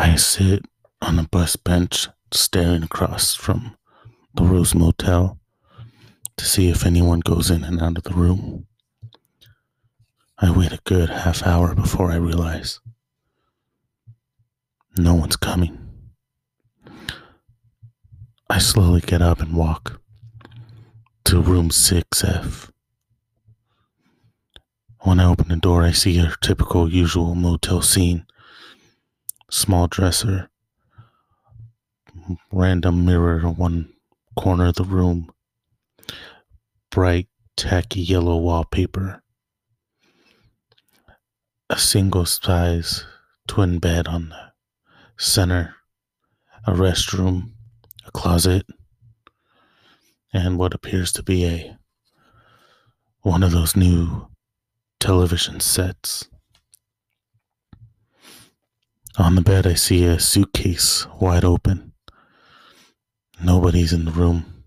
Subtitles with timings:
[0.00, 0.64] I sit
[1.02, 3.76] on a bus bench staring across from
[4.32, 5.40] the Rose Motel
[6.36, 8.68] to see if anyone goes in and out of the room.
[10.38, 12.78] I wait a good half hour before I realize
[14.96, 15.76] no one's coming.
[18.48, 20.00] I slowly get up and walk
[21.24, 22.70] to room 6F.
[25.00, 28.26] When I open the door, I see a typical usual motel scene
[29.50, 30.50] small dresser,
[32.52, 33.92] random mirror in one
[34.36, 35.32] corner of the room,
[36.90, 39.22] bright, tacky yellow wallpaper,
[41.70, 43.04] a single size
[43.46, 44.52] twin bed on the
[45.18, 45.74] center,
[46.66, 47.52] a restroom,
[48.06, 48.66] a closet,
[50.32, 51.78] and what appears to be a
[53.22, 54.28] one of those new
[55.00, 56.28] television sets.
[59.18, 61.92] On the bed, I see a suitcase wide open.
[63.42, 64.62] Nobody's in the room.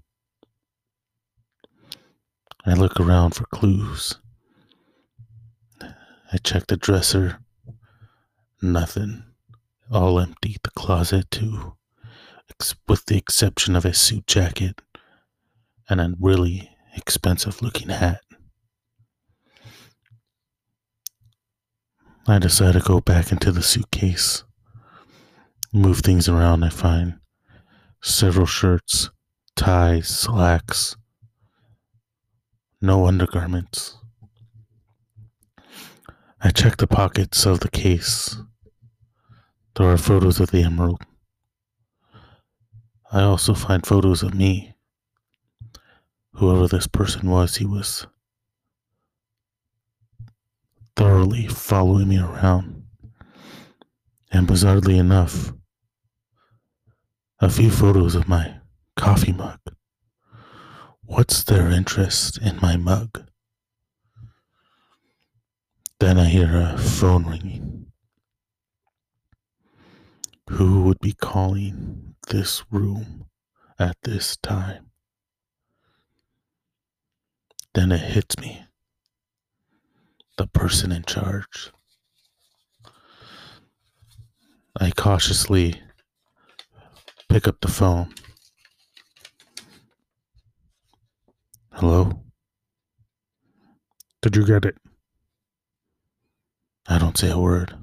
[2.66, 4.18] I look around for clues.
[5.82, 7.40] I check the dresser.
[8.62, 9.24] Nothing.
[9.90, 10.58] All empty.
[10.62, 11.78] The closet, too.
[12.90, 14.82] With the exception of a suit jacket
[15.90, 18.20] and a really expensive looking hat.
[22.28, 24.44] I decide to go back into the suitcase,
[25.74, 26.64] move things around.
[26.64, 27.16] I find
[28.02, 29.10] several shirts,
[29.56, 30.96] ties, slacks,
[32.80, 33.98] no undergarments.
[36.40, 38.38] I check the pockets of the case.
[39.76, 41.02] There are photos of the emerald.
[43.12, 44.76] I also find photos of me.
[46.34, 48.06] Whoever this person was, he was
[51.02, 52.84] thoroughly following me around.
[54.32, 55.52] And bizarrely enough,
[57.40, 58.58] a few photos of my
[58.96, 59.58] coffee mug.
[61.02, 63.24] What's their interest in my mug?
[66.00, 67.88] Then I hear a phone ringing.
[70.52, 73.26] Who would be calling this room
[73.80, 74.92] at this time?
[77.74, 78.66] Then it hits me
[80.42, 81.72] the person in charge.
[84.80, 85.80] I cautiously
[87.30, 88.12] pick up the phone.
[91.74, 92.24] Hello?
[94.24, 94.78] Did you get it?
[96.88, 97.76] I don't say a word.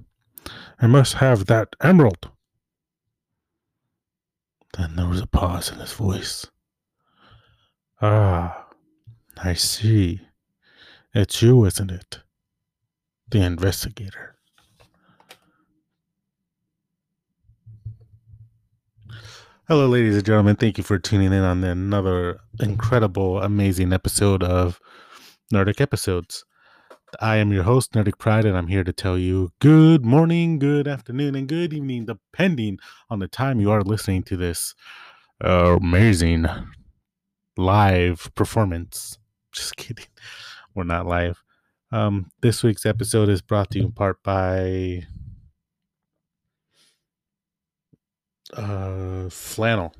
[0.81, 2.29] I must have that emerald.
[4.77, 6.45] Then there was a pause in his voice.
[8.03, 8.67] Ah,
[9.37, 10.23] I see.
[11.15, 12.19] It's you, isn't it?
[13.31, 14.37] The investigator.
[19.69, 20.56] Hello, ladies and gentlemen.
[20.56, 24.81] Thank you for tuning in on another incredible, amazing episode of
[25.53, 26.47] Nordic Episodes.
[27.21, 30.88] I am your host, Nordic Pride, and I'm here to tell you good morning, good
[30.88, 32.78] afternoon, and good evening, depending
[33.11, 34.75] on the time you are listening to this
[35.43, 36.47] amazing
[37.59, 39.19] live performance.
[39.53, 40.06] Just kidding.
[40.75, 41.43] We're not live.
[41.91, 45.04] Um, this week's episode is brought to you in part by
[48.53, 49.94] uh, flannel.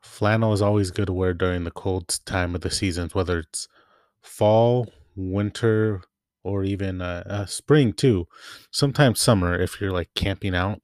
[0.00, 3.68] Flannel is always good to wear during the cold time of the seasons, whether it's
[4.22, 6.02] fall, winter,
[6.42, 8.26] or even uh, uh, spring too.
[8.70, 10.80] Sometimes summer if you're like camping out.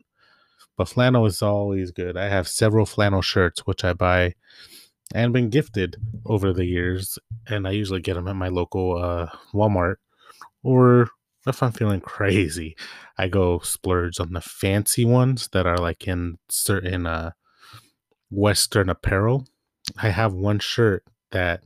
[0.76, 2.16] But flannel is always good.
[2.16, 4.34] I have several flannel shirts which I buy
[5.14, 5.96] and been gifted
[6.26, 7.18] over the years.
[7.46, 9.96] And I usually get them at my local uh, Walmart.
[10.62, 11.08] Or
[11.46, 12.76] if I'm feeling crazy,
[13.16, 17.32] I go splurge on the fancy ones that are like in certain uh,
[18.30, 19.46] Western apparel.
[19.96, 21.62] I have one shirt that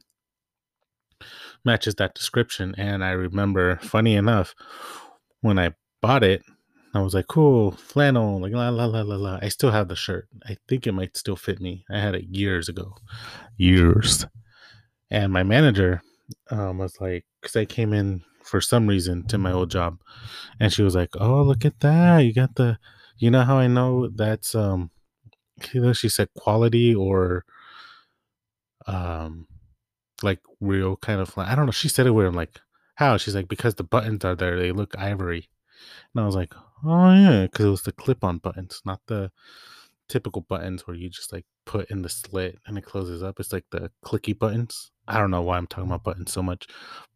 [1.65, 2.75] matches that description.
[2.79, 4.55] And I remember, funny enough,
[5.41, 6.43] when I bought it,
[6.95, 9.39] I was like, cool, flannel, like la la la la la.
[9.41, 10.29] I still have the shirt.
[10.47, 11.85] I think it might still fit me.
[11.91, 12.95] I had it years ago.
[13.57, 14.27] Years.
[15.11, 16.03] And my manager
[16.51, 19.99] um, was like, because I came in for some reason to my old job.
[20.61, 22.21] And she was like, Oh, look at that.
[22.21, 22.79] You got the
[23.19, 24.91] you know how I know that's um
[25.73, 27.45] you know, she said quality or
[28.87, 29.47] um
[30.23, 31.73] like real kind of I don't know.
[31.73, 32.29] She said it weird.
[32.29, 32.61] I'm like,
[32.97, 33.17] how?
[33.17, 35.49] She's like, because the buttons are there, they look ivory.
[36.15, 36.55] And I was like,
[36.85, 39.31] oh yeah, because it was the clip-on buttons, not the
[40.09, 43.41] typical buttons where you just like put in the slit and it closes up.
[43.41, 44.91] It's like the clicky buttons.
[45.09, 45.95] I don't know why I'm talking mm.
[45.95, 46.67] about buttons so much,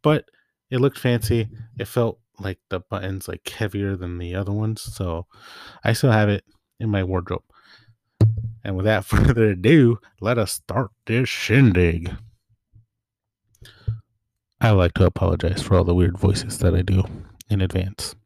[0.03, 0.25] but
[0.71, 1.49] it looked fancy.
[1.79, 4.83] It felt like the buttons like heavier than the other ones.
[4.83, 5.27] So
[5.85, 6.45] I still have it
[6.81, 7.45] in my wardrobe.
[8.65, 12.15] And without further ado, let us start this shindig.
[14.61, 17.05] I would like to apologize for all the weird voices that I do
[17.51, 18.17] in advance.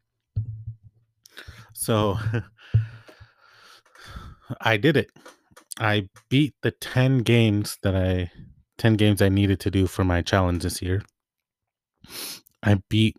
[1.81, 2.17] So
[4.61, 5.09] I did it.
[5.79, 8.31] I beat the 10 games that I
[8.77, 11.01] 10 games I needed to do for my challenge this year.
[12.61, 13.17] I beat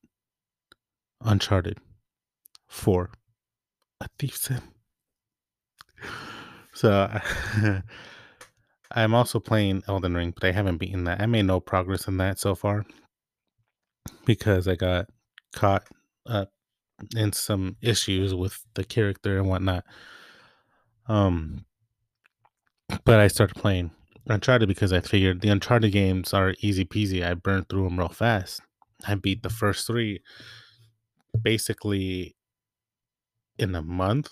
[1.24, 1.78] Uncharted
[2.68, 3.10] 4
[4.00, 4.62] A Thief's End.
[6.72, 7.20] So
[8.92, 11.20] I'm also playing Elden Ring, but I haven't beaten that.
[11.20, 12.86] I made no progress in that so far
[14.24, 15.06] because I got
[15.52, 15.84] caught
[16.26, 16.50] up
[17.16, 19.84] in some issues with the character and whatnot.
[21.06, 21.64] Um,
[23.04, 23.90] but I started playing
[24.26, 27.26] Uncharted because I figured the Uncharted games are easy peasy.
[27.26, 28.60] I burned through them real fast.
[29.06, 30.22] I beat the first three
[31.40, 32.36] basically
[33.58, 34.30] in a month.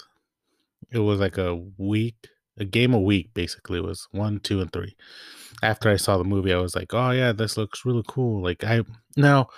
[0.92, 2.28] It was like a week,
[2.58, 3.78] a game a week, basically.
[3.78, 4.96] It was one, two, and three.
[5.62, 8.42] After I saw the movie, I was like, oh, yeah, this looks really cool.
[8.42, 8.82] Like, I
[9.16, 9.48] now,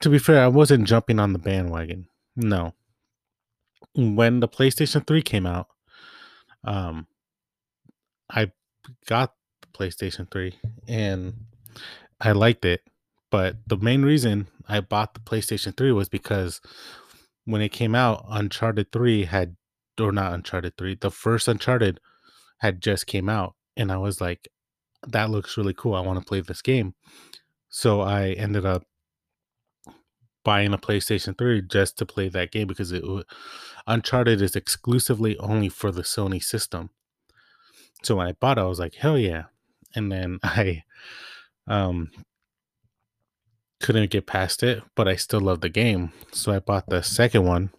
[0.00, 2.06] to be fair, I wasn't jumping on the bandwagon.
[2.36, 2.74] No.
[3.94, 5.68] When the PlayStation 3 came out,
[6.64, 7.06] um,
[8.30, 8.52] I
[9.06, 10.54] got the PlayStation 3
[10.88, 11.34] and
[12.20, 12.82] I liked it.
[13.30, 16.60] But the main reason I bought the PlayStation 3 was because
[17.44, 19.56] when it came out, Uncharted 3 had,
[20.00, 22.00] or not Uncharted 3, the first Uncharted
[22.58, 23.54] had just came out.
[23.76, 24.48] And I was like,
[25.06, 25.94] that looks really cool.
[25.94, 26.94] I want to play this game.
[27.68, 28.84] So I ended up
[30.44, 33.04] buying a PlayStation 3 just to play that game because it
[33.86, 36.90] Uncharted is exclusively only for the Sony system.
[38.02, 39.44] So when I bought it, I was like, hell yeah.
[39.94, 40.84] And then I
[41.66, 42.10] um
[43.80, 46.12] couldn't get past it, but I still love the game.
[46.32, 47.70] So I bought the second one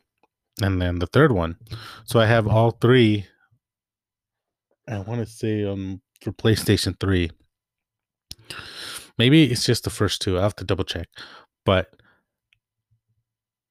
[0.61, 1.57] and then the third one.
[2.05, 3.27] So I have all three.
[4.87, 7.31] I want to say um for PlayStation 3.
[9.17, 10.39] Maybe it's just the first two.
[10.39, 11.07] i have to double check.
[11.65, 11.93] But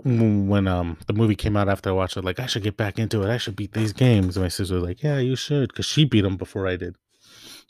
[0.05, 2.99] when um the movie came out after I watched it, like I should get back
[2.99, 3.29] into it.
[3.31, 4.37] I should beat these games.
[4.37, 6.97] And my sister was like, "Yeah, you should," because she beat them before I did.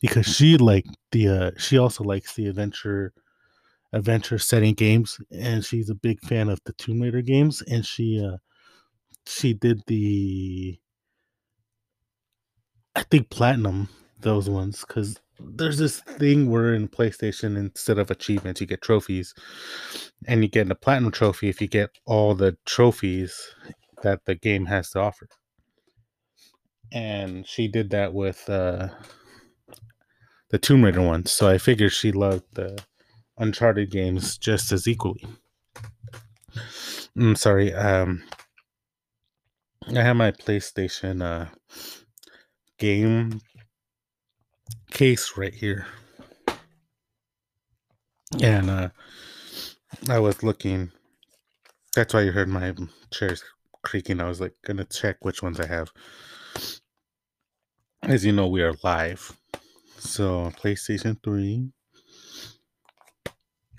[0.02, 3.12] Because she liked the uh she also likes the adventure
[3.92, 7.62] adventure setting games, and she's a big fan of the Tomb Raider games.
[7.62, 8.38] And she uh
[9.26, 10.80] she did the
[12.94, 13.88] I think platinum
[14.22, 19.34] those ones because there's this thing where in PlayStation instead of achievements you get trophies,
[20.26, 23.54] and you get a platinum trophy if you get all the trophies
[24.02, 25.28] that the game has to offer.
[26.92, 28.88] And she did that with uh,
[30.50, 32.82] the Tomb Raider ones, so I figured she loved the
[33.38, 35.24] Uncharted games just as equally.
[37.16, 37.72] I'm mm, sorry.
[37.72, 38.22] Um,
[39.88, 41.46] I have my PlayStation uh,
[42.78, 43.40] game
[44.90, 45.86] case right here.
[48.42, 48.88] And uh
[50.08, 50.92] I was looking
[51.94, 52.74] that's why you heard my
[53.10, 53.42] chairs
[53.82, 54.20] creaking.
[54.20, 55.90] I was like gonna check which ones I have.
[58.02, 59.36] As you know, we are live.
[59.98, 61.70] So PlayStation 3.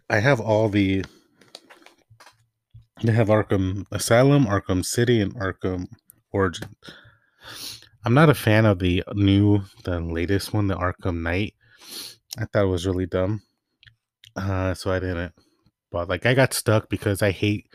[0.09, 1.03] I have all the
[3.07, 5.87] I have Arkham Asylum, Arkham City, and Arkham
[6.31, 6.75] Origin.
[8.03, 11.53] I'm not a fan of the new, the latest one, the Arkham Knight.
[12.37, 13.41] I thought it was really dumb.
[14.35, 15.33] Uh, so I didn't.
[15.91, 17.67] But like, I got stuck because I hate,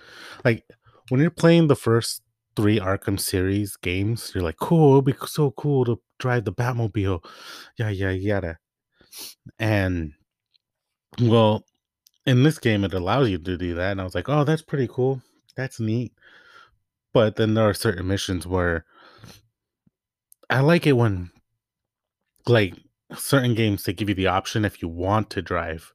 [0.45, 0.65] like,
[1.11, 2.23] when you're playing the first
[2.57, 7.23] three Arkham series games, you're like, cool, it'll be so cool to drive the Batmobile.
[7.79, 8.59] Yeah, yeah, yada.
[9.59, 10.13] And,
[11.21, 11.65] well,
[12.25, 13.93] in this game, it allows you to do that.
[13.93, 15.23] And I was like, oh, that's pretty cool.
[15.57, 16.13] That's neat.
[17.13, 18.85] But then there are certain missions where
[20.49, 21.31] I like it when
[22.47, 22.75] like
[23.15, 25.93] certain games they give you the option if you want to drive.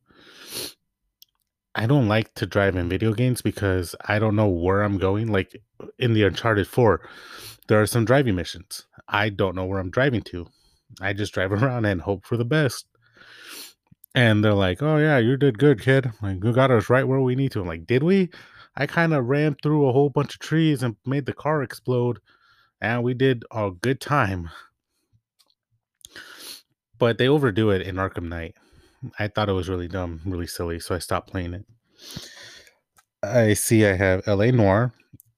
[1.74, 5.31] I don't like to drive in video games because I don't know where I'm going.
[5.31, 5.55] Like
[5.98, 7.01] in the Uncharted 4,
[7.67, 8.86] there are some driving missions.
[9.08, 10.48] I don't know where I'm driving to.
[11.00, 12.86] I just drive around and hope for the best.
[14.13, 16.12] And they're like, "Oh yeah, you did good, kid.
[16.22, 18.29] Like you got us right where we need to." I'm like, "Did we?"
[18.75, 22.20] I kind of ran through a whole bunch of trees and made the car explode
[22.81, 24.50] and we did a good time.
[26.97, 28.55] But they overdo it in Arkham Knight.
[29.17, 31.65] I thought it was really dumb, really silly, so I stopped playing it.
[33.23, 34.93] I see I have LA Noire,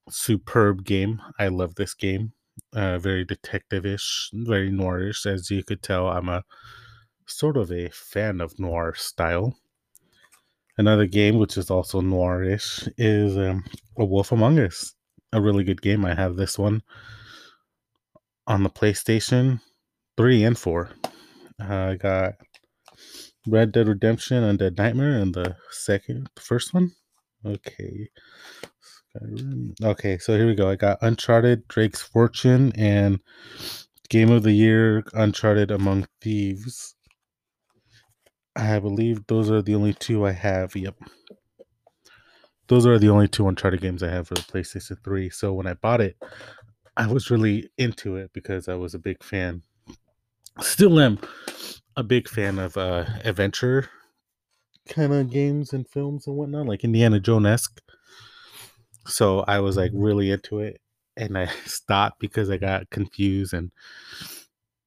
[0.09, 1.21] superb game.
[1.39, 2.33] I love this game.
[2.73, 5.25] Uh, very detective-ish, very noirish.
[5.25, 6.43] As you could tell, I'm a
[7.25, 9.57] sort of a fan of noir style.
[10.77, 13.63] Another game which is also noirish is um,
[13.97, 14.93] A Wolf Among Us.
[15.31, 16.03] A really good game.
[16.05, 16.81] I have this one
[18.47, 19.61] on the PlayStation
[20.17, 20.89] 3 and 4.
[21.61, 22.33] Uh, I got
[23.47, 26.91] Red Dead Redemption Undead Nightmare and the second the first one.
[27.45, 28.09] Okay.
[29.83, 30.69] Okay, so here we go.
[30.69, 33.19] I got Uncharted, Drake's Fortune, and
[34.09, 36.95] Game of the Year, Uncharted Among Thieves.
[38.55, 40.75] I believe those are the only two I have.
[40.75, 40.95] Yep.
[42.67, 45.29] Those are the only two Uncharted games I have for the PlayStation 3.
[45.29, 46.17] So when I bought it,
[46.95, 49.63] I was really into it because I was a big fan.
[50.61, 51.19] Still am
[51.95, 53.89] a big fan of uh adventure
[54.87, 57.81] kind of games and films and whatnot, like Indiana Jones esque.
[59.05, 60.79] So I was like really into it
[61.17, 63.71] and I stopped because I got confused and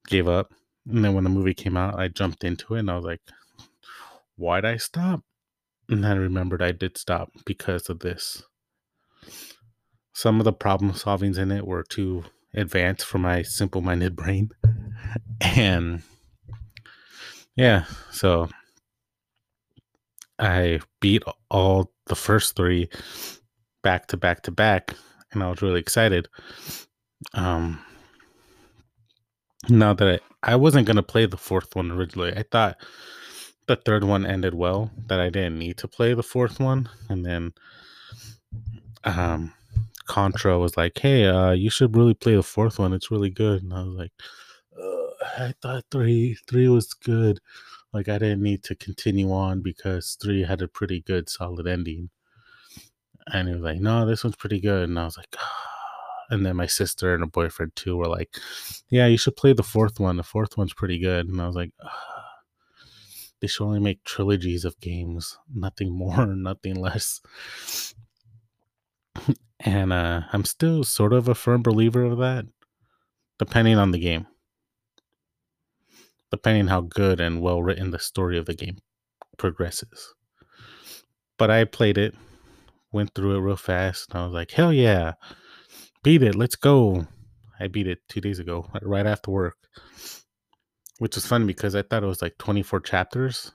[0.07, 0.53] gave up.
[0.89, 3.21] And then when the movie came out, I jumped into it and I was like,
[4.35, 5.21] why'd I stop?
[5.89, 8.43] And I remembered I did stop because of this.
[10.17, 12.23] Some of the problem solvings in it were too
[12.55, 14.49] advanced for my simple minded brain.
[15.41, 16.01] And
[17.55, 18.49] yeah, so
[20.39, 21.21] I beat
[21.51, 22.89] all the first three
[23.83, 24.95] back to back to back,
[25.31, 26.27] and I was really excited.
[27.35, 27.79] Um,
[29.69, 32.81] now that I, I wasn't gonna play the fourth one originally, I thought
[33.67, 37.23] the third one ended well, that I didn't need to play the fourth one, and
[37.23, 37.53] then
[39.03, 39.53] um,
[40.07, 42.93] Contra was like, "Hey, uh, you should really play the fourth one.
[42.93, 44.11] It's really good." And I was like,
[45.37, 47.39] "I thought three three was good."
[47.93, 52.09] Like I didn't need to continue on because three had a pretty good solid ending.
[53.31, 54.89] And he was like, No, this one's pretty good.
[54.89, 55.35] And I was like,
[56.29, 58.35] and then my sister and her boyfriend too were like,
[58.89, 60.17] Yeah, you should play the fourth one.
[60.17, 61.27] The fourth one's pretty good.
[61.27, 61.71] And I was like,
[63.39, 67.21] they should only make trilogies of games, nothing more, nothing less.
[69.59, 72.45] And uh, I'm still sort of a firm believer of that,
[73.39, 74.27] depending on the game
[76.31, 78.77] depending how good and well written the story of the game
[79.37, 80.13] progresses.
[81.37, 82.15] But I played it,
[82.91, 85.13] went through it real fast, and I was like, hell yeah,
[86.03, 87.07] beat it, let's go.
[87.59, 89.57] I beat it two days ago, right after work,
[90.99, 93.51] which was funny because I thought it was like 24 chapters.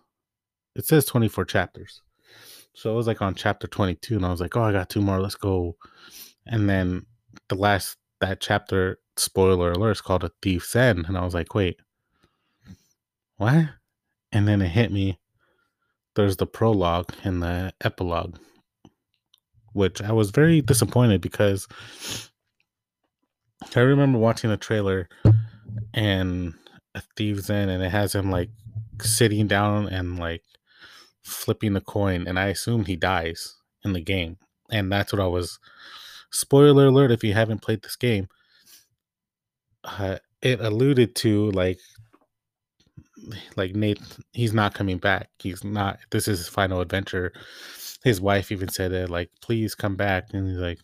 [0.74, 2.00] It says 24 chapters.
[2.74, 5.02] So it was like on chapter 22, and I was like, oh, I got two
[5.02, 5.76] more, let's go.
[6.46, 7.06] And then
[7.48, 11.04] the last, that chapter, spoiler alert, is called A Thief's End.
[11.06, 11.80] And I was like, wait,
[13.36, 13.66] what?
[14.32, 15.18] And then it hit me.
[16.14, 18.38] There's the prologue and the epilogue,
[19.72, 21.66] which I was very disappointed because
[23.74, 25.08] I remember watching the trailer
[25.94, 26.54] and
[26.94, 28.50] a thief's end and it has him like
[29.00, 30.42] sitting down and like
[31.22, 34.38] flipping the coin and I assume he dies in the game.
[34.70, 35.58] And that's what I was
[36.30, 38.28] spoiler alert if you haven't played this game.
[39.84, 41.78] Uh, it alluded to like
[43.56, 44.00] like Nate,
[44.32, 45.30] he's not coming back.
[45.38, 45.98] He's not.
[46.10, 47.32] This is his final adventure.
[48.04, 50.32] His wife even said it, like, please come back.
[50.32, 50.80] And he's like,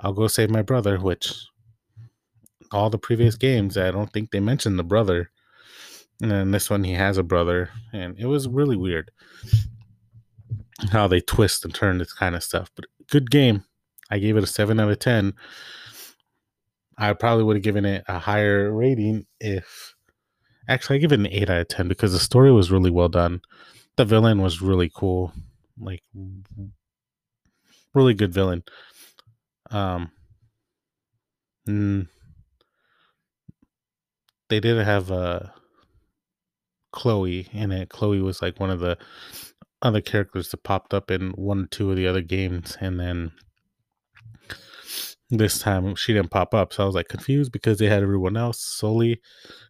[0.00, 0.98] I'll go save my brother.
[0.98, 1.34] Which
[2.72, 5.30] all the previous games, I don't think they mentioned the brother.
[6.22, 9.10] And this one, he has a brother, and it was really weird
[10.90, 12.70] how they twist and turn this kind of stuff.
[12.74, 13.64] But good game.
[14.10, 15.34] I gave it a seven out of ten.
[16.96, 19.96] I probably would have given it a higher rating if
[20.68, 23.08] Actually, I give it an 8 out of 10 because the story was really well
[23.08, 23.40] done.
[23.96, 25.32] The villain was really cool.
[25.78, 26.02] Like,
[27.94, 28.64] really good villain.
[29.70, 30.10] Um,
[31.66, 32.06] they
[34.60, 35.40] did have uh,
[36.96, 37.90] Chloe in it.
[37.90, 38.96] Chloe was like one of the
[39.82, 42.78] other characters that popped up in one or two of the other games.
[42.80, 43.32] And then
[45.28, 46.72] this time she didn't pop up.
[46.72, 48.64] So I was like confused because they had everyone else.
[48.64, 49.20] Sully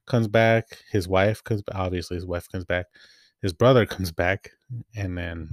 [0.06, 0.78] comes back.
[0.92, 1.64] His wife comes.
[1.75, 2.87] Obviously, his wife comes back.
[3.42, 4.52] His brother comes back.
[4.95, 5.50] And then,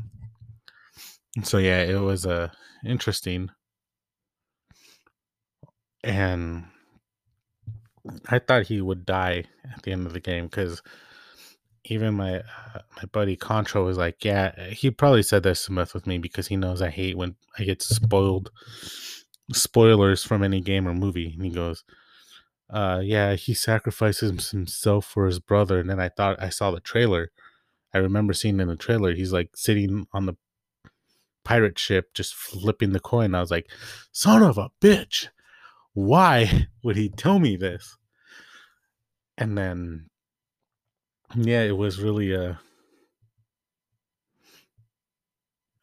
[1.41, 2.49] so yeah, it was uh,
[2.85, 3.49] interesting.
[6.03, 6.65] And
[8.27, 10.83] I thought he would die at the end of the game because
[11.85, 15.93] even my uh, my buddy Contra was like, yeah, he probably said this to mess
[15.93, 18.51] with me because he knows I hate when I get spoiled
[19.51, 21.33] spoilers from any game or movie.
[21.33, 21.83] And he goes,
[22.69, 25.79] uh, yeah, he sacrifices himself for his brother.
[25.79, 27.31] And then I thought I saw the trailer.
[27.93, 30.35] I remember seeing in the trailer, he's like sitting on the
[31.43, 33.35] pirate ship, just flipping the coin.
[33.35, 33.69] I was like,
[34.11, 35.27] son of a bitch.
[35.93, 37.97] Why would he tell me this?
[39.37, 40.09] And then,
[41.35, 42.55] yeah, it was really, uh,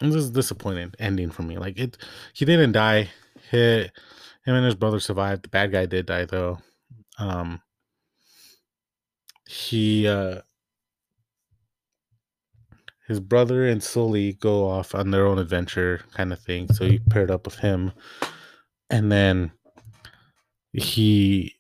[0.01, 1.59] this is disappointing ending for me.
[1.59, 1.99] Like it,
[2.33, 3.11] he didn't die.
[3.51, 5.43] He, him and his brother survived.
[5.43, 6.59] The bad guy did die though.
[7.19, 7.61] Um,
[9.47, 10.41] he, uh,
[13.11, 16.73] his brother and Sully go off on their own adventure, kind of thing.
[16.73, 17.93] So he paired up with him,
[18.89, 19.51] and then
[20.73, 21.57] he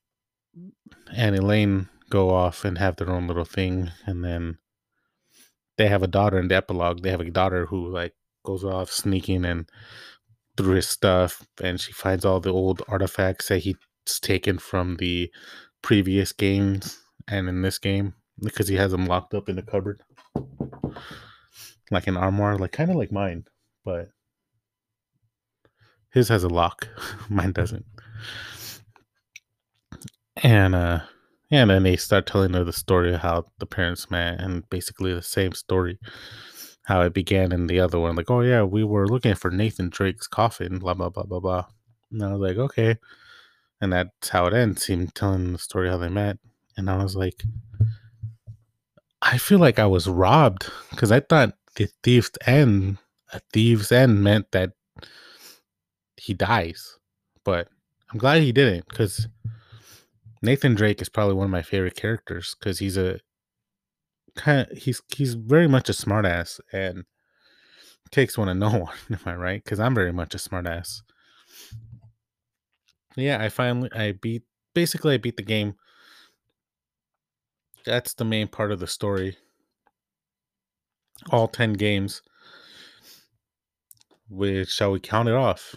[1.12, 4.58] and Elena go off and have their own little thing, and then
[5.78, 7.02] they have a daughter in the epilogue.
[7.02, 8.14] They have a daughter who like
[8.44, 9.68] goes off sneaking and
[10.56, 13.76] through his stuff, and she finds all the old artifacts that he's
[14.20, 15.30] taken from the
[15.82, 20.02] previous games and in this game because he has them locked up in the cupboard,
[21.90, 23.44] like an armoire, like kind of like mine,
[23.84, 24.10] but
[26.10, 26.88] his has a lock.
[27.28, 27.86] mine doesn't.
[30.42, 31.00] And uh
[31.50, 35.12] and then they start telling her the story of how the parents met and basically
[35.12, 35.98] the same story
[36.84, 38.16] how it began in the other one.
[38.16, 41.66] Like, oh yeah, we were looking for Nathan Drake's coffin, blah blah blah blah blah.
[42.10, 42.96] And I was like, okay.
[43.80, 46.38] And that's how it ends, him telling the story how they met.
[46.76, 47.42] And I was like,
[49.22, 52.98] I feel like I was robbed because I thought the thief's end
[53.32, 54.72] a thief's end meant that
[56.16, 56.98] he dies.
[57.44, 57.68] But
[58.10, 59.28] I'm glad he didn't because
[60.42, 63.20] Nathan Drake is probably one of my favorite characters because he's a
[64.36, 67.04] kind of he's he's very much a smartass and
[68.10, 68.96] takes one of no one.
[69.10, 69.62] Am I right?
[69.62, 71.02] Because I'm very much a smartass.
[73.16, 74.42] Yeah, I finally I beat
[74.74, 75.74] basically I beat the game.
[77.84, 79.36] That's the main part of the story.
[81.30, 82.22] All ten games.
[84.28, 85.74] Which shall we count it off?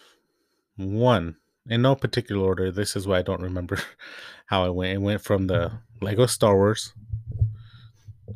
[0.77, 1.37] One.
[1.69, 2.71] In no particular order.
[2.71, 3.79] This is why I don't remember
[4.47, 4.93] how I went.
[4.93, 6.93] It went from the Lego Star Wars,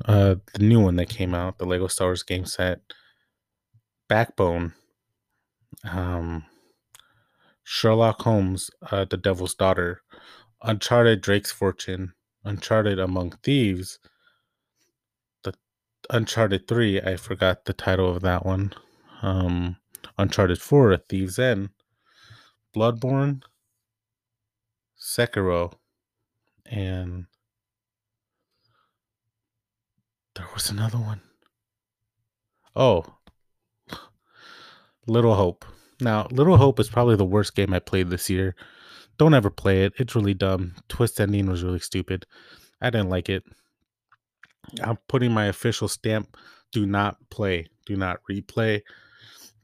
[0.05, 2.81] uh, the new one that came out, the Lego Star Wars game set,
[4.07, 4.73] Backbone,
[5.83, 6.45] um,
[7.63, 10.01] Sherlock Holmes, uh, The Devil's Daughter,
[10.61, 12.13] Uncharted Drake's Fortune,
[12.45, 13.99] Uncharted Among Thieves,
[15.43, 15.53] the
[16.09, 18.73] Uncharted 3, I forgot the title of that one.
[19.21, 19.77] Um,
[20.17, 21.69] Uncharted 4, Thieves End,
[22.77, 23.41] Bloodborne,
[24.99, 25.73] Sekiro,
[26.63, 27.25] and
[30.35, 31.21] there was another one.
[32.75, 33.03] Oh,
[35.07, 35.65] Little Hope.
[35.99, 38.55] Now, Little Hope is probably the worst game I played this year.
[39.17, 39.93] Don't ever play it.
[39.97, 40.75] It's really dumb.
[40.87, 42.27] Twist ending was really stupid.
[42.79, 43.43] I didn't like it.
[44.83, 46.37] I'm putting my official stamp.
[46.71, 47.69] Do not play.
[47.87, 48.83] Do not replay.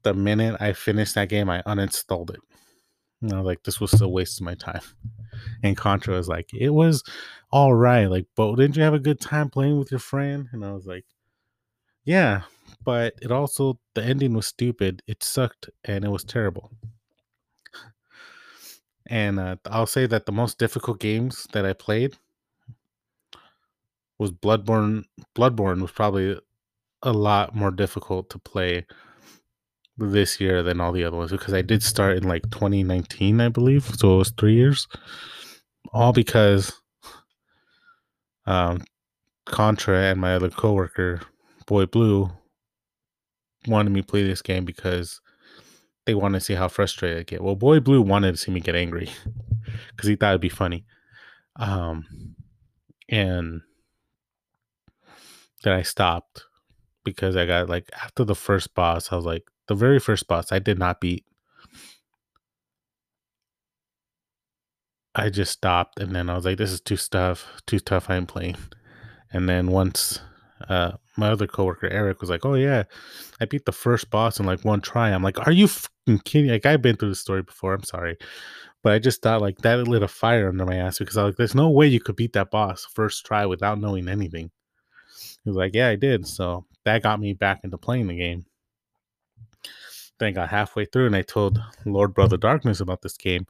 [0.02, 2.39] The minute I finished that game, I uninstalled it.
[3.23, 4.81] And I was like, this was a waste of my time.
[5.63, 7.03] And Contra was like, it was
[7.51, 8.05] all right.
[8.05, 10.47] Like, but didn't you have a good time playing with your friend?
[10.51, 11.05] And I was like,
[12.03, 12.41] yeah,
[12.83, 15.01] but it also the ending was stupid.
[15.07, 16.71] It sucked and it was terrible.
[19.07, 22.15] And uh, I'll say that the most difficult games that I played
[24.17, 25.03] was Bloodborne.
[25.36, 26.39] Bloodborne was probably
[27.01, 28.86] a lot more difficult to play
[29.97, 33.49] this year than all the other ones because I did start in like 2019, I
[33.49, 33.86] believe.
[33.95, 34.88] So it was three years.
[35.93, 36.73] All because
[38.45, 38.84] um,
[39.45, 41.21] Contra and my other coworker,
[41.67, 42.32] Boy Blue,
[43.67, 45.21] wanted me play this game because
[46.06, 47.41] they wanted to see how frustrated I get.
[47.41, 49.10] Well, Boy Blue wanted to see me get angry
[49.91, 50.86] because he thought it'd be funny.
[51.56, 52.36] Um,
[53.10, 53.62] and
[55.63, 56.43] then I stopped
[57.03, 60.52] because I got like after the first boss, I was like, the very first boss
[60.52, 61.26] I did not beat.
[65.15, 68.10] I just stopped and then I was like, this is too tough, too tough.
[68.10, 68.56] I am playing.
[69.32, 70.19] And then once
[70.69, 72.84] uh, my other coworker Eric was like, "Oh yeah,
[73.41, 75.67] I beat the first boss in like one try." I'm like, "Are you
[76.26, 77.73] kidding?" Like I've been through the story before.
[77.73, 78.17] I'm sorry,
[78.84, 81.32] but I just thought like that lit a fire under my ass because I was
[81.34, 84.52] like, "There's no way you could beat that boss first try without knowing anything."
[85.43, 88.45] He was like, "Yeah, I did." So that got me back into playing the game.
[90.23, 93.45] Then I got halfway through and I told Lord Brother Darkness about this game.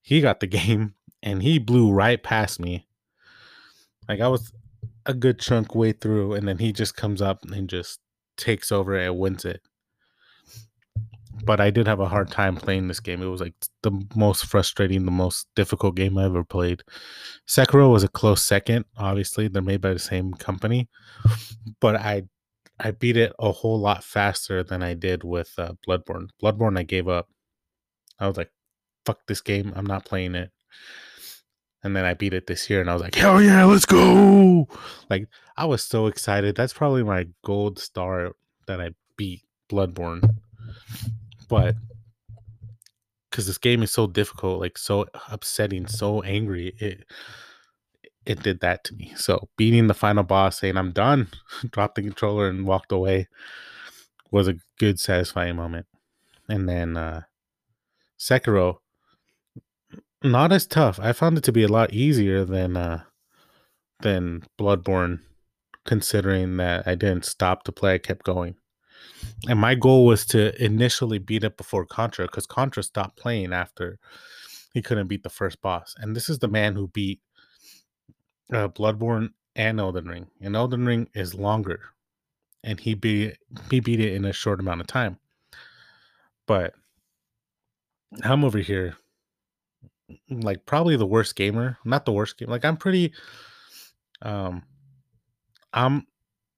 [0.00, 2.86] He got the game and he blew right past me.
[4.08, 4.52] Like I was
[5.06, 7.98] a good chunk way through, and then he just comes up and just
[8.36, 9.60] takes over and wins it.
[11.44, 13.20] But I did have a hard time playing this game.
[13.20, 16.82] It was like the most frustrating, the most difficult game I ever played.
[17.48, 18.84] Sekiro was a close second.
[18.96, 20.88] Obviously, they're made by the same company,
[21.80, 22.22] but I
[22.84, 26.28] I beat it a whole lot faster than I did with uh, Bloodborne.
[26.42, 27.28] Bloodborne, I gave up.
[28.18, 28.50] I was like,
[29.06, 29.72] "Fuck this game!
[29.76, 30.50] I'm not playing it."
[31.82, 34.68] and then I beat it this year, and I was like, "Hell yeah, let's go!"
[35.10, 36.54] Like I was so excited.
[36.54, 38.32] That's probably my gold star
[38.66, 40.36] that I beat Bloodborne,
[41.48, 41.74] but
[43.30, 47.04] because this game is so difficult, like so upsetting, so angry, it
[48.24, 49.12] it did that to me.
[49.16, 51.28] So beating the final boss, saying I'm done,
[51.70, 53.28] dropped the controller and walked away,
[54.30, 55.86] was a good, satisfying moment.
[56.48, 57.22] And then uh
[58.18, 58.76] Sekiro,
[60.22, 61.00] not as tough.
[61.00, 63.02] I found it to be a lot easier than uh
[64.00, 65.20] than Bloodborne,
[65.84, 68.56] considering that I didn't stop to play, I kept going.
[69.48, 73.98] And my goal was to initially beat it before Contra, because Contra stopped playing after
[74.72, 75.94] he couldn't beat the first boss.
[75.98, 77.20] And this is the man who beat
[78.52, 80.26] uh, Bloodborne and Elden Ring.
[80.40, 81.80] And Elden Ring is longer,
[82.62, 83.38] and he beat
[83.70, 85.18] he beat it in a short amount of time.
[86.46, 86.74] But
[88.22, 88.96] I'm over here,
[90.28, 91.78] like probably the worst gamer.
[91.84, 92.48] Not the worst game.
[92.48, 93.12] Like I'm pretty.
[94.20, 94.62] Um,
[95.72, 96.06] I'm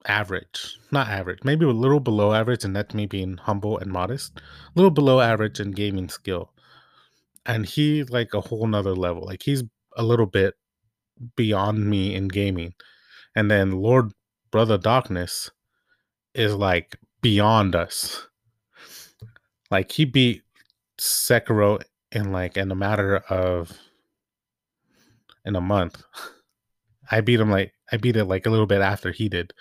[0.07, 4.39] average, not average, maybe a little below average, and that's me being humble and modest.
[4.39, 4.43] A
[4.75, 6.51] little below average in gaming skill,
[7.47, 9.25] and he like a whole nother level.
[9.25, 9.63] Like he's
[9.97, 10.55] a little bit
[11.37, 12.75] beyond me in gaming,
[13.35, 14.13] and then Lord
[14.51, 15.51] Brother Darkness
[16.35, 18.27] is like beyond us.
[19.71, 20.43] Like he beat
[20.99, 23.73] Sekiro in like in a matter of
[25.45, 26.03] in a month.
[27.11, 29.53] I beat him like I beat it like a little bit after he did.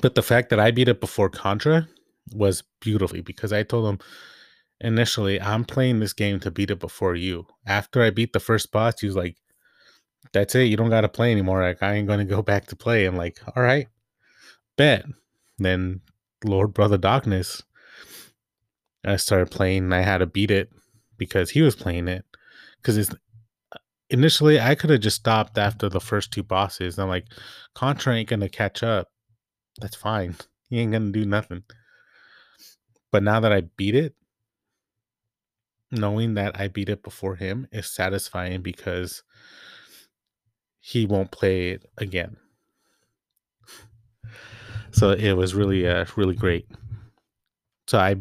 [0.00, 1.88] But the fact that I beat it before Contra
[2.32, 3.98] was beautifully because I told him
[4.80, 7.46] initially I'm playing this game to beat it before you.
[7.66, 9.36] After I beat the first boss, he was like,
[10.32, 11.62] That's it, you don't gotta play anymore.
[11.62, 13.04] Like I ain't gonna go back to play.
[13.06, 13.88] I'm like, all right,
[14.76, 15.04] bet.
[15.58, 16.00] Then
[16.44, 17.62] Lord Brother Darkness,
[19.04, 20.70] I started playing and I had to beat it
[21.18, 22.24] because he was playing it.
[22.80, 23.78] Because it's uh,
[24.08, 26.98] initially I could have just stopped after the first two bosses.
[26.98, 27.26] I'm like,
[27.74, 29.08] Contra ain't gonna catch up.
[29.80, 30.36] That's fine.
[30.68, 31.64] He ain't gonna do nothing.
[33.10, 34.14] But now that I beat it,
[35.90, 39.22] knowing that I beat it before him is satisfying because
[40.80, 42.36] he won't play it again.
[44.92, 46.66] So it was really, uh, really great.
[47.86, 48.16] So I,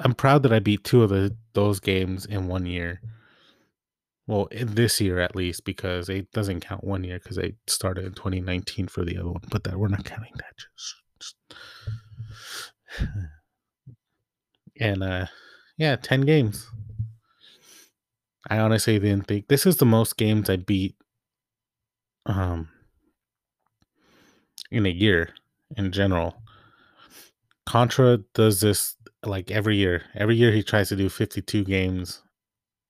[0.00, 3.00] I'm proud that I beat two of the those games in one year.
[4.26, 8.12] Well, this year at least, because it doesn't count one year because I started in
[8.12, 10.54] 2019 for the other one, but that we're not counting that.
[10.58, 11.36] Just, just.
[14.80, 15.26] and uh,
[15.78, 16.68] yeah, 10 games.
[18.48, 20.96] I honestly didn't think this is the most games I beat
[22.26, 22.68] um
[24.70, 25.30] in a year
[25.76, 26.36] in general.
[27.66, 30.02] Contra does this like every year.
[30.14, 32.22] Every year he tries to do 52 games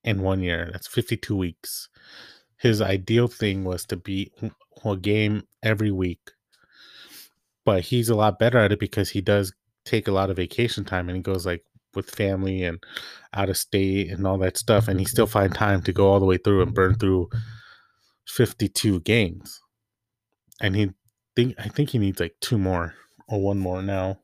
[0.05, 0.69] in one year.
[0.73, 1.89] That's 52 weeks.
[2.59, 4.33] His ideal thing was to beat
[4.85, 6.31] a game every week.
[7.65, 9.53] But he's a lot better at it because he does
[9.85, 11.65] take a lot of vacation time and he goes like
[11.97, 12.83] with family and
[13.35, 15.11] out of state and all that stuff and he mm-hmm.
[15.11, 17.29] still find time to go all the way through and burn through
[18.29, 19.61] 52 games.
[20.61, 20.91] And he
[21.35, 22.95] think I think he needs like two more
[23.29, 24.21] or one more now.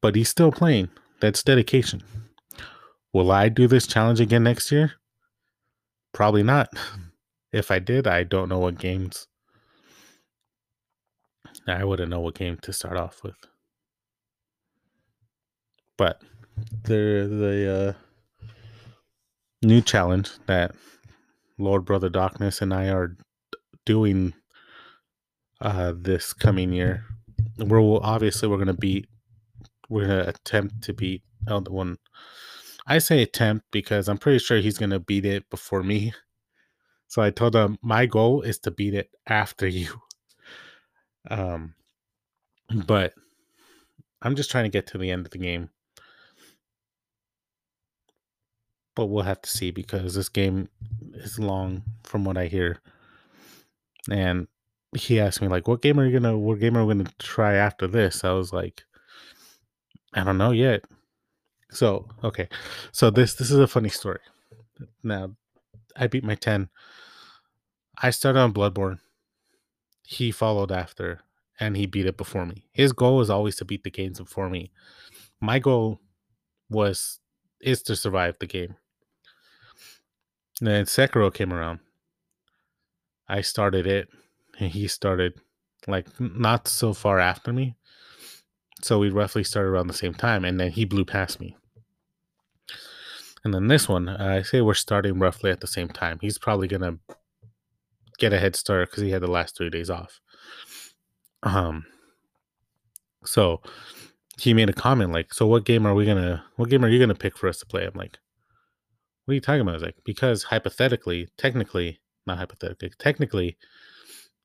[0.00, 0.90] But he's still playing.
[1.20, 2.02] That's dedication.
[3.12, 4.92] Will I do this challenge again next year?
[6.12, 6.68] Probably not.
[7.52, 9.26] If I did, I don't know what games.
[11.66, 13.36] I wouldn't know what game to start off with.
[15.98, 16.22] But
[16.84, 18.48] the the uh,
[19.62, 20.74] new challenge that
[21.58, 23.16] Lord Brother Darkness and I are
[23.84, 24.32] doing
[25.60, 27.04] uh, this coming year,
[27.58, 29.06] we're obviously we're gonna beat.
[29.90, 31.98] We're gonna attempt to beat Elden One
[32.90, 36.14] I say attempt because I'm pretty sure he's gonna beat it before me.
[37.06, 40.00] So I told him my goal is to beat it after you.
[41.30, 41.74] Um,
[42.86, 43.12] but
[44.22, 45.68] I'm just trying to get to the end of the game.
[48.98, 50.68] But we'll have to see because this game
[51.14, 52.80] is long from what I hear.
[54.10, 54.48] And
[54.96, 56.36] he asked me like, "What game are you gonna?
[56.36, 58.82] What game are we gonna try after this?" I was like,
[60.14, 60.84] "I don't know yet."
[61.70, 62.48] So okay,
[62.90, 64.18] so this this is a funny story.
[65.04, 65.36] Now,
[65.94, 66.68] I beat my ten.
[68.02, 68.98] I started on Bloodborne.
[70.02, 71.20] He followed after,
[71.60, 72.64] and he beat it before me.
[72.72, 74.72] His goal was always to beat the games before me.
[75.40, 76.00] My goal
[76.68, 77.20] was
[77.60, 78.74] is to survive the game.
[80.60, 81.80] And then Sekiro came around.
[83.28, 84.08] I started it,
[84.58, 85.34] and he started
[85.86, 87.76] like not so far after me.
[88.82, 91.56] So we roughly started around the same time, and then he blew past me.
[93.44, 96.18] And then this one, I say we're starting roughly at the same time.
[96.20, 96.98] He's probably gonna
[98.18, 100.20] get a head start because he had the last three days off.
[101.42, 101.86] Um,
[103.24, 103.62] so
[104.38, 106.44] he made a comment like, "So what game are we gonna?
[106.56, 108.18] What game are you gonna pick for us to play?" I'm like,
[109.28, 113.58] "What are you talking about?" I was like, "Because hypothetically, technically, not hypothetically, technically,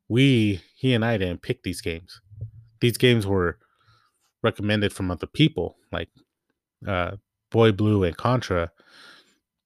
[0.09, 2.19] we he and I didn't pick these games.
[2.81, 3.59] These games were
[4.41, 6.09] recommended from other people, like
[6.85, 7.15] uh,
[7.49, 8.71] Boy Blue and Contra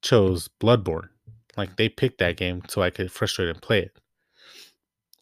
[0.02, 1.08] chose Bloodborne.
[1.56, 3.98] Like they picked that game so I could frustrate and play it.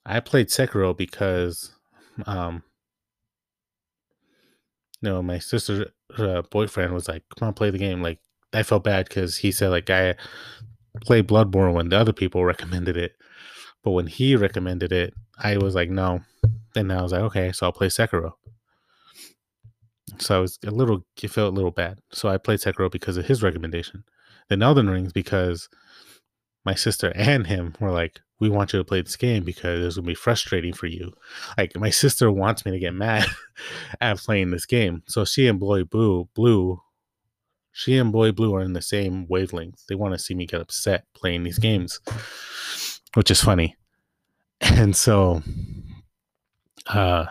[0.04, 1.72] I played Sekiro because,
[2.26, 2.62] um,
[5.00, 8.18] you know, my sister's uh, boyfriend was like, "Come on, play the game." Like
[8.56, 10.14] I felt bad because he said like I
[11.02, 13.12] played Bloodborne when the other people recommended it,
[13.84, 16.20] but when he recommended it, I was like, no.
[16.74, 18.32] Then I was like, okay, so I'll play Sekiro.
[20.18, 21.98] So I was a little, it felt a little bad.
[22.12, 24.04] So I played Sekiro because of his recommendation.
[24.48, 25.68] Then Elden Rings because
[26.64, 29.96] my sister and him were like, we want you to play this game because it's
[29.96, 31.12] gonna be frustrating for you.
[31.58, 33.26] Like my sister wants me to get mad
[34.00, 35.02] at playing this game.
[35.08, 36.80] So she and Boy Blue, Blue,
[37.76, 39.84] she and Boy Blue are in the same wavelength.
[39.86, 42.00] They want to see me get upset playing these games,
[43.14, 43.76] which is funny.
[44.62, 45.42] And so,
[46.86, 47.26] uh,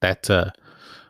[0.00, 0.52] that uh,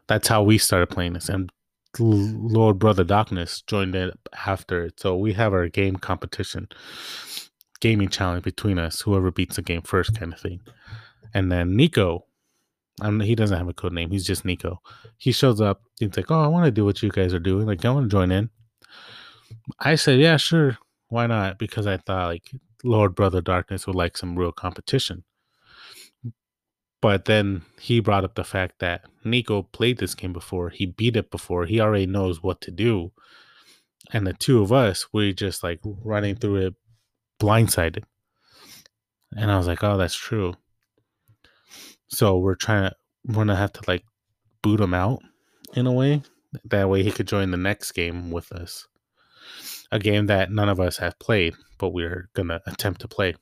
[0.08, 1.28] that's how we started playing this.
[1.28, 1.52] And
[2.00, 4.98] Lord Brother Darkness joined it after it.
[4.98, 6.66] So we have our game competition,
[7.78, 10.60] gaming challenge between us, whoever beats the game first, kind of thing.
[11.32, 12.24] And then Nico,
[13.22, 14.10] He doesn't have a code name.
[14.10, 14.80] He's just Nico.
[15.16, 15.82] He shows up.
[15.98, 17.66] He's like, "Oh, I want to do what you guys are doing.
[17.66, 18.50] Like, I want to join in."
[19.78, 20.78] I said, "Yeah, sure.
[21.08, 22.50] Why not?" Because I thought like
[22.84, 25.24] Lord Brother Darkness would like some real competition.
[27.02, 30.68] But then he brought up the fact that Nico played this game before.
[30.68, 31.64] He beat it before.
[31.64, 33.12] He already knows what to do.
[34.12, 36.74] And the two of us, we just like running through it
[37.40, 38.04] blindsided.
[39.36, 40.54] And I was like, oh, that's true.
[42.10, 42.96] So we're trying to,
[43.26, 44.04] we're to have to like
[44.62, 45.20] boot him out
[45.74, 46.22] in a way.
[46.64, 48.88] That way he could join the next game with us.
[49.92, 53.34] A game that none of us have played, but we're to attempt to play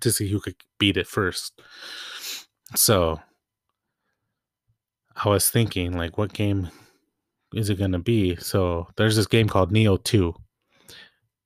[0.00, 1.60] to see who could beat it first.
[2.74, 3.20] So
[5.16, 6.70] I was thinking, like, what game
[7.54, 8.36] is it to be?
[8.36, 10.34] So there's this game called Nioh 2.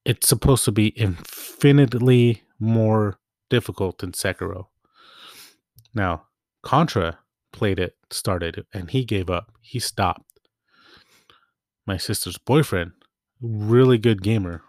[0.04, 3.18] It's supposed to be infinitely more
[3.50, 4.66] difficult than Sekiro.
[5.94, 6.26] Now,
[6.62, 7.18] Contra
[7.52, 9.52] played it, started and he gave up.
[9.60, 10.40] He stopped.
[11.86, 12.92] My sister's boyfriend,
[13.40, 14.62] really good gamer,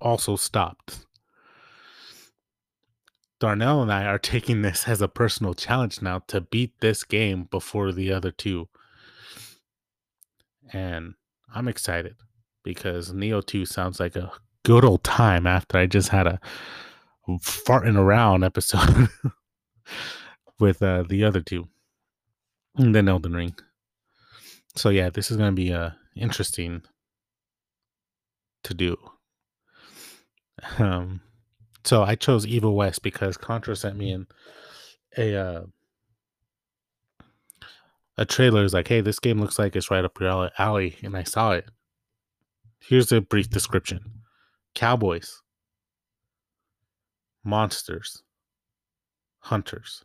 [0.00, 1.06] also stopped.
[3.38, 7.44] Darnell and I are taking this as a personal challenge now to beat this game
[7.50, 8.68] before the other two.
[10.72, 11.14] And
[11.52, 12.16] I'm excited
[12.62, 14.30] because Nioh 2 sounds like a
[14.64, 16.38] good old time after I just had a
[17.28, 19.08] farting around episode
[20.58, 21.68] with uh, the other two.
[22.76, 23.54] And then Elden Ring.
[24.76, 26.82] So yeah, this is to be uh, interesting
[28.62, 28.96] to do.
[30.78, 31.20] Um,
[31.84, 34.26] so I chose Evil West because Contra sent me in
[35.16, 35.62] a uh,
[38.16, 38.64] a trailer.
[38.64, 41.52] Is like, hey, this game looks like it's right up your alley, and I saw
[41.52, 41.68] it.
[42.78, 44.00] Here's a brief description:
[44.74, 45.40] cowboys,
[47.42, 48.22] monsters,
[49.40, 50.04] hunters.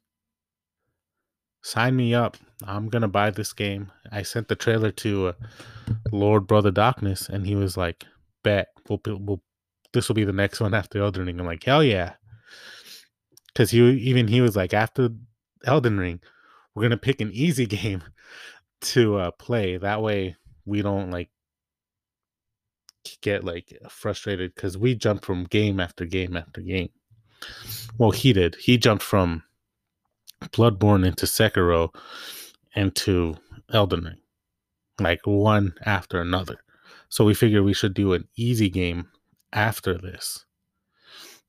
[1.61, 2.37] Sign me up.
[2.63, 3.91] I'm gonna buy this game.
[4.11, 5.33] I sent the trailer to uh,
[6.11, 8.05] Lord Brother Darkness, and he was like,
[8.43, 9.41] "Bet we'll we'll
[9.95, 11.39] this will be the next one after Elden Ring.
[11.39, 12.13] I'm like, hell yeah.
[13.47, 15.09] Because he even he was like, after
[15.65, 16.19] Elden Ring,
[16.75, 18.03] we're gonna pick an easy game
[18.81, 19.77] to uh, play.
[19.77, 21.29] That way we don't like
[23.21, 26.89] get like frustrated because we jump from game after game after game.
[27.97, 28.55] Well, he did.
[28.55, 29.43] He jumped from
[30.41, 31.93] Bloodborne into Sekiro
[32.75, 33.35] into
[33.71, 34.17] Elden Ring,
[34.99, 36.57] like one after another.
[37.09, 39.07] So we figured we should do an easy game
[39.53, 40.45] after this.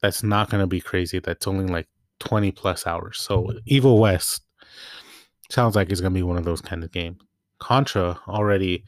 [0.01, 1.19] That's not going to be crazy.
[1.19, 1.89] That's only like
[2.21, 3.19] 20 plus hours.
[3.19, 4.43] So evil west
[5.51, 7.21] sounds like it's going to be one of those kind of games.
[7.59, 8.85] Contra already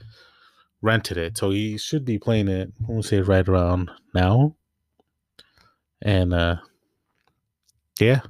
[0.83, 4.55] rented it so he should be playing it we'll say right around now.
[6.03, 6.57] And uh
[8.01, 8.21] yeah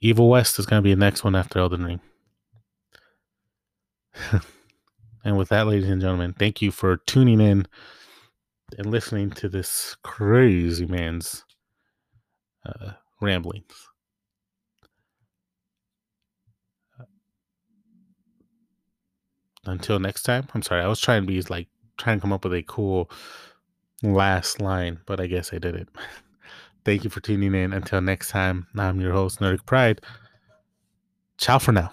[0.00, 2.00] evil west is going to be the next one after elden ring
[5.24, 7.66] and with that ladies and gentlemen thank you for tuning in
[8.76, 11.44] and listening to this crazy man's
[12.66, 13.88] uh, ramblings.
[19.64, 20.82] Until next time, I'm sorry.
[20.82, 23.10] I was trying to be like trying to come up with a cool
[24.02, 25.88] last line, but I guess I did it.
[26.88, 27.74] Thank you for tuning in.
[27.74, 30.00] Until next time, I'm your host, Nerdic Pride.
[31.36, 31.92] Ciao for now.